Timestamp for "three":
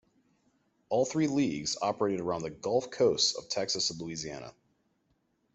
1.05-1.27